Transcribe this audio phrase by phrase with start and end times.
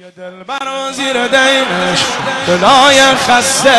[0.00, 2.04] یه دل زیر دینش
[2.46, 3.70] دلای خسته.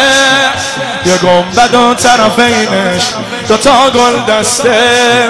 [1.06, 3.04] یه گنبد و طرفینش
[3.48, 5.30] دوتا گل دسته.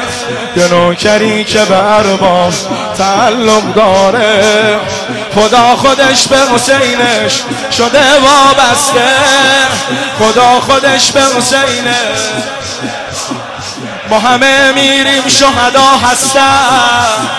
[0.55, 2.53] یه نوکری که به ارباب
[2.97, 4.79] تعلق داره.
[5.35, 7.41] خدا خودش به حسینش
[7.77, 9.07] شده وابسته.
[10.19, 12.19] خدا خودش به حسینش.
[14.09, 17.36] ما همه میریم شهدا هستن.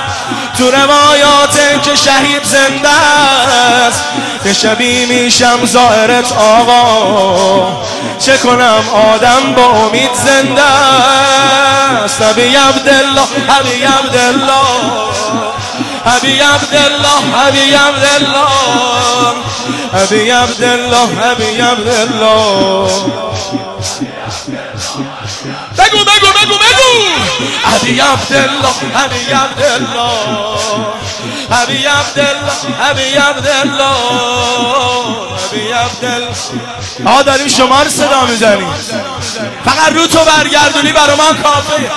[0.59, 4.05] تو روایات که شهید زنده است
[4.45, 7.83] یه شبی میشم زائرت آقا.
[8.19, 8.85] چه کنم
[9.15, 14.65] آدم با امید زنده است؟ حبی عبدالله حبی عبدالله.
[16.05, 18.49] حبی عبدالله حبی عبدالله.
[19.95, 22.89] حبی عبدالله حبی عبدالله.
[25.79, 26.05] بگو
[27.65, 30.59] علی عبدالله علی عبدالله
[31.51, 32.53] علی عبدالله
[32.89, 33.95] علی عبدالله
[37.07, 38.75] علی داریم شما رو صدا می‌زنیم
[39.65, 41.91] فقط رو تو برگردونی برا من کافه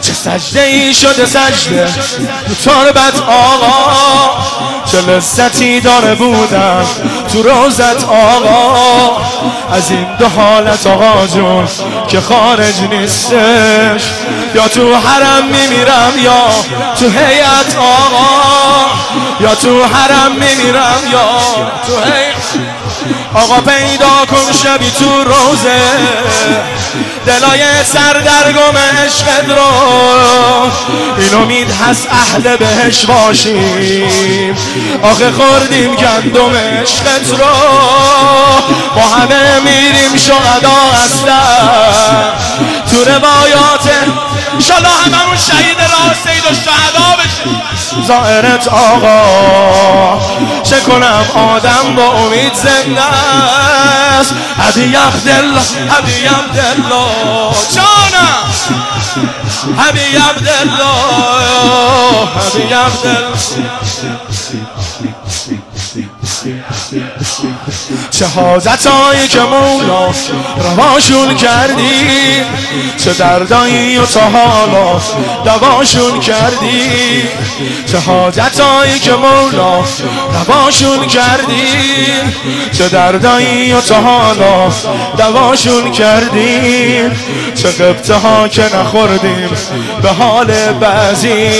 [0.00, 1.92] چه سجده شده سجده.
[2.48, 4.81] تو تربت آقا.
[4.92, 6.84] چه لذتی داره بودم.
[7.32, 9.16] تو روزت آقا
[9.72, 11.68] از این دو حالت آقا جون
[12.08, 14.02] که خارج نیستش.
[14.54, 16.48] یا تو حرم میمیرم یا
[16.98, 18.86] تو هیئت آقا.
[19.40, 21.28] یا تو حرم میمیرم یا
[21.86, 22.36] تو هیئت.
[23.34, 25.80] آقا پیدا کن شبی تو روزه.
[27.26, 29.62] دلای سردرگم عشقت رو.
[31.18, 34.56] این امید هست اهل بهش باشیم.
[35.02, 37.46] آخه خوردیم گندم عشقت رو.
[38.94, 42.32] با همه میریم شهدا هستن
[42.90, 43.90] تو روایات
[44.54, 47.62] انشالله هممون شهید راه سید و شهدا بشیم.
[48.06, 50.11] زائرت آقا.
[50.62, 53.02] چه کنم؟ آدم با امید زنده
[54.20, 54.34] است.
[54.58, 57.54] حبی عبدالله حبی عبدالله.
[57.74, 58.44] جانم.
[59.78, 60.82] حبی عبدالله.
[62.36, 63.32] حبی عبدالله.
[68.10, 70.08] چه حاجتایی که مولا
[70.56, 72.42] رواشون کردی
[72.96, 75.00] چه دردایی و تا حالا
[75.44, 77.22] دواشون کردی.
[77.86, 79.84] چه حاجتایی که مولا
[80.32, 81.64] رواشون کردی
[82.72, 84.72] چه دردایی و تا حالا
[85.18, 87.00] دواشون کردی.
[87.62, 89.50] چه قبطه ها که نخوردیم
[90.02, 91.50] به حال بعضی.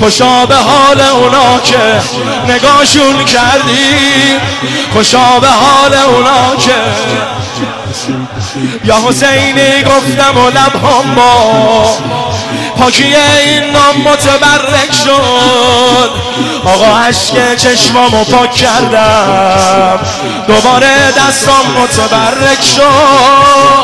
[0.00, 2.00] خوشا به حال اونا که
[2.52, 4.36] نگاشون کردی
[4.92, 6.74] خوشا به حال اونا که
[8.84, 11.96] یا حسینی گفتم و لبهم با
[12.78, 16.10] پاکی این نام متبرک شد.
[16.64, 19.98] آقا عشق چشمامو پاک کردم.
[20.46, 23.77] دوباره دستام متبرک شد.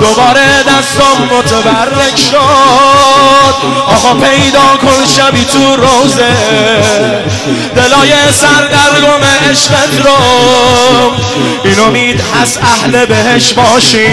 [0.00, 3.54] دوباره دستام متبرک شد.
[3.86, 6.32] آقا پیدا کن شبی تو روزه.
[7.76, 10.16] دلای سردرگم عشقت رو.
[11.64, 14.06] این امید هست اهل بهش باشی.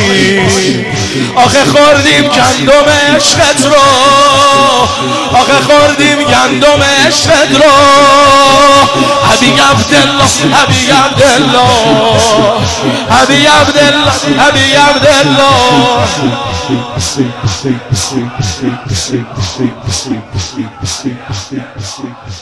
[1.35, 3.72] آخه خوردیم گندم عشقت رو.
[5.38, 7.72] آخه خوردیم گندم عشقت رو.
[10.53, 11.71] حبی عبدالله
[13.11, 15.57] حبی عبدالله حبی عبدالله
[21.29, 22.37] حبی عبدالله